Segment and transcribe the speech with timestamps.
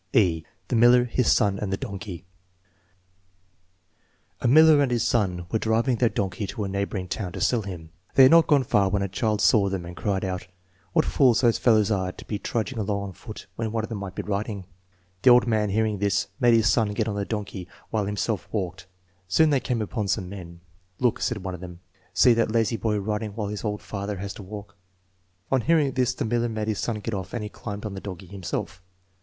[0.13, 2.25] (e) The Miller, His Son, and the Donkey
[4.39, 7.61] A miller and his son were driving their donkey to a neighboring town to sell
[7.61, 7.91] him.
[8.15, 10.47] They had not gone far when a child saw them and cried out:"
[10.93, 13.99] What fools those fellows are to be trudging along on foot when one of them
[13.99, 14.65] might be riding."
[15.21, 18.49] The old man, hearing this, made his son get on the donkey, while he himself
[18.51, 18.87] walked.
[19.27, 20.61] Soon, they came upon some men.
[20.97, 21.77] "Look," said one of tfiem,,
[22.11, 24.75] "see that lazy boy riding while his old father has to walk."
[25.51, 28.01] On hearing this, the miller made his son get off, and he climbed on the
[28.01, 28.81] donkey himself.